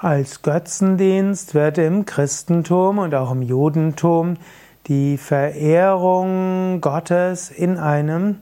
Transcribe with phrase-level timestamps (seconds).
[0.00, 4.36] Als Götzendienst wird im Christentum und auch im Judentum
[4.86, 8.36] die Verehrung Gottes in einem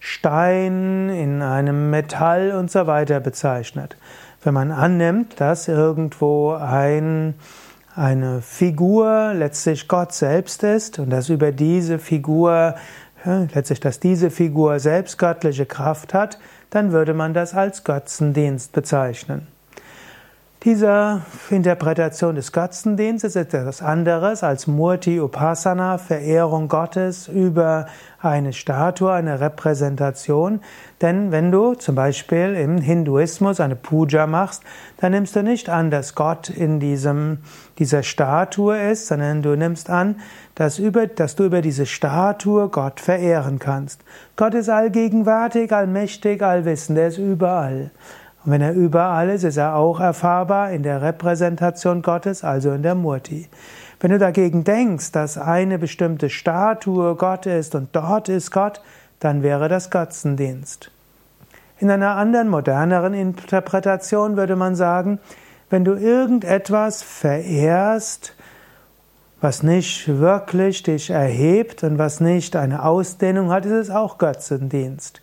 [0.00, 3.96] Stein, in einem Metall und so weiter bezeichnet.
[4.42, 7.34] Wenn man annimmt, dass irgendwo ein,
[7.94, 12.74] eine Figur letztlich Gott selbst ist und dass über diese Figur,
[13.54, 19.46] letztlich, dass diese Figur selbst göttliche Kraft hat, dann würde man das als Götzendienst bezeichnen.
[20.66, 27.86] Diese Interpretation des Götzendienstes ist etwas anderes als Murti Upasana, Verehrung Gottes über
[28.20, 30.60] eine Statue, eine Repräsentation.
[31.00, 34.64] Denn wenn du zum Beispiel im Hinduismus eine Puja machst,
[34.96, 37.38] dann nimmst du nicht an, dass Gott in diesem,
[37.78, 40.16] dieser Statue ist, sondern du nimmst an,
[40.56, 44.00] dass, über, dass du über diese Statue Gott verehren kannst.
[44.34, 47.92] Gott ist allgegenwärtig, allmächtig, allwissend, er ist überall.
[48.46, 52.84] Und wenn er überall ist, ist er auch erfahrbar in der Repräsentation Gottes, also in
[52.84, 53.48] der Murti.
[53.98, 58.80] Wenn du dagegen denkst, dass eine bestimmte Statue Gott ist und dort ist Gott,
[59.18, 60.92] dann wäre das Götzendienst.
[61.80, 65.18] In einer anderen, moderneren Interpretation würde man sagen,
[65.68, 68.34] wenn du irgendetwas verehrst,
[69.40, 75.20] was nicht wirklich dich erhebt und was nicht eine Ausdehnung hat, ist es auch Götzendienst.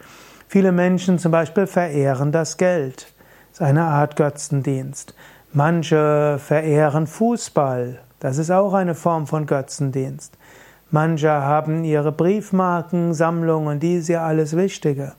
[0.49, 3.12] Viele Menschen zum Beispiel verehren das Geld.
[3.53, 5.13] Das ist eine Art Götzendienst.
[5.51, 7.99] Manche verehren Fußball.
[8.19, 10.35] Das ist auch eine Form von Götzendienst.
[10.89, 15.13] Manche haben ihre Briefmarkensammlung und die ist ja alles Wichtige.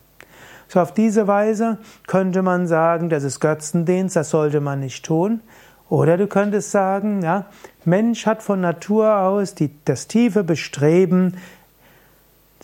[0.67, 5.41] So auf diese Weise könnte man sagen, das ist Götzendienst, das sollte man nicht tun.
[5.89, 7.45] Oder du könntest sagen, ja,
[7.85, 11.37] Mensch hat von Natur aus die, das tiefe Bestreben,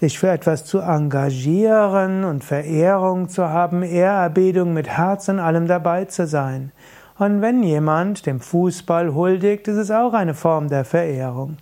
[0.00, 6.06] sich für etwas zu engagieren und Verehrung zu haben, Ehrerbietung mit Herz und allem dabei
[6.06, 6.72] zu sein.
[7.18, 11.58] Und wenn jemand dem Fußball huldigt, ist es auch eine Form der Verehrung.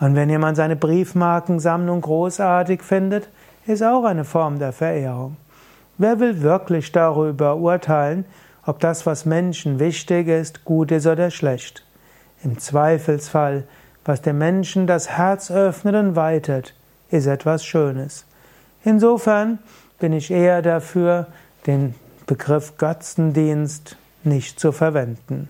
[0.00, 3.28] Und wenn jemand seine Briefmarkensammlung großartig findet,
[3.68, 5.36] ist auch eine Form der Verehrung.
[5.96, 8.24] Wer will wirklich darüber urteilen,
[8.64, 11.86] ob das, was Menschen wichtig ist, gut ist oder schlecht?
[12.42, 13.62] Im Zweifelsfall,
[14.04, 16.74] was dem Menschen das Herz öffnet und weitet,
[17.10, 18.24] ist etwas Schönes.
[18.84, 19.58] Insofern
[19.98, 21.26] bin ich eher dafür,
[21.66, 21.94] den
[22.26, 25.48] Begriff Götzendienst nicht zu verwenden.